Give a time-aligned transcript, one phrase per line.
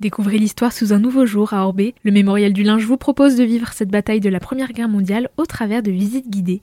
[0.00, 1.92] Découvrez l'histoire sous un nouveau jour à Orbé.
[2.04, 5.28] Le mémorial du linge vous propose de vivre cette bataille de la Première Guerre mondiale
[5.36, 6.62] au travers de visites guidées.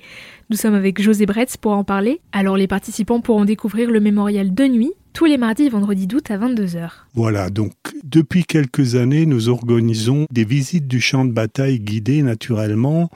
[0.50, 2.21] Nous sommes avec José Bretz pour en parler.
[2.32, 6.30] Alors les participants pourront découvrir le mémorial de nuit tous les mardis et vendredis d'août
[6.30, 6.90] à 22h.
[7.14, 7.72] Voilà, donc
[8.04, 13.09] depuis quelques années, nous organisons des visites du champ de bataille guidées naturellement,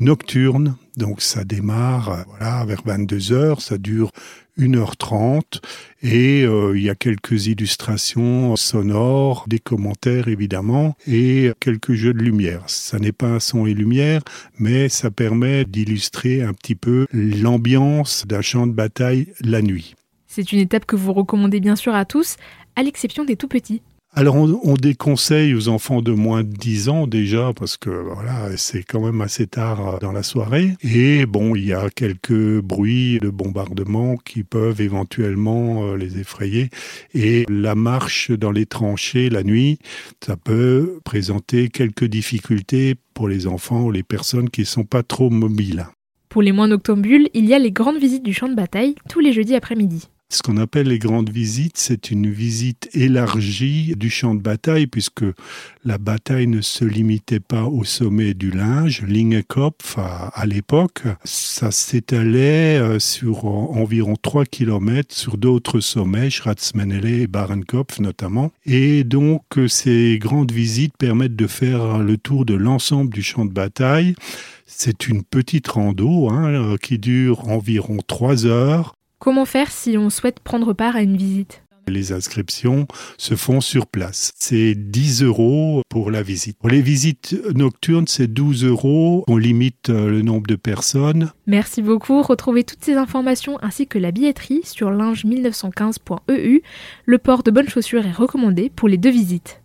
[0.00, 0.74] nocturnes.
[0.96, 4.10] Donc ça démarre voilà, vers 22h, ça dure
[4.58, 5.60] 1h30
[6.02, 12.22] et euh, il y a quelques illustrations sonores, des commentaires évidemment et quelques jeux de
[12.22, 12.64] lumière.
[12.66, 14.22] Ça n'est pas un son et lumière,
[14.58, 19.94] mais ça permet d'illustrer un petit peu l'ambiance d'un champ de bataille la nuit.
[20.36, 22.38] C'est une étape que vous recommandez bien sûr à tous,
[22.74, 23.82] à l'exception des tout petits.
[24.12, 28.82] Alors on, déconseille aux enfants de moins de 10 ans déjà parce que voilà c'est
[28.82, 33.28] quand même assez tard dans la soirée et bon il y a quelques bruits de
[33.28, 36.70] bombardement qui peuvent éventuellement euh, les effrayer
[37.12, 39.78] et la marche dans les tranchées la nuit
[40.24, 45.04] ça peut présenter quelques difficultés pour les enfants ou les personnes qui ne sont pas
[45.04, 45.86] trop mobiles.
[46.28, 49.20] Pour les moins noctambules, il y a les grandes visites du champ de bataille tous
[49.20, 50.08] les jeudis après-midi.
[50.34, 55.24] Ce qu'on appelle les grandes visites, c'est une visite élargie du champ de bataille, puisque
[55.84, 61.04] la bataille ne se limitait pas au sommet du linge, Lingekopf à, à l'époque.
[61.22, 68.50] Ça s'étalait euh, sur environ 3 km sur d'autres sommets, Schratzmenele et Barenkopf notamment.
[68.66, 73.52] Et donc, ces grandes visites permettent de faire le tour de l'ensemble du champ de
[73.52, 74.16] bataille.
[74.66, 80.40] C'est une petite rando hein, qui dure environ 3 heures Comment faire si on souhaite
[80.40, 81.62] prendre part à une visite?
[81.88, 82.86] Les inscriptions
[83.16, 84.32] se font sur place.
[84.36, 86.58] C'est 10 euros pour la visite.
[86.58, 89.24] Pour les visites nocturnes, c'est 12 euros.
[89.26, 91.32] On limite euh, le nombre de personnes.
[91.46, 92.20] Merci beaucoup.
[92.20, 96.60] Retrouvez toutes ces informations ainsi que la billetterie sur linge1915.eu.
[97.06, 99.62] Le port de bonnes chaussures est recommandé pour les deux visites.